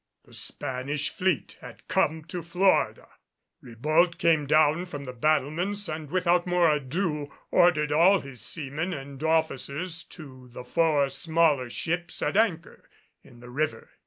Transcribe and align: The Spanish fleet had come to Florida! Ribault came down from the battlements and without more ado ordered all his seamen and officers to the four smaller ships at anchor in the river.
The 0.25 0.33
Spanish 0.33 1.11
fleet 1.11 1.59
had 1.61 1.87
come 1.87 2.23
to 2.23 2.41
Florida! 2.41 3.07
Ribault 3.61 4.17
came 4.17 4.47
down 4.47 4.87
from 4.87 5.03
the 5.03 5.13
battlements 5.13 5.87
and 5.87 6.09
without 6.09 6.47
more 6.47 6.71
ado 6.71 7.31
ordered 7.51 7.91
all 7.91 8.21
his 8.21 8.41
seamen 8.41 8.93
and 8.93 9.23
officers 9.23 10.03
to 10.05 10.47
the 10.47 10.63
four 10.63 11.09
smaller 11.09 11.69
ships 11.69 12.19
at 12.23 12.35
anchor 12.35 12.89
in 13.23 13.41
the 13.41 13.51
river. 13.51 13.91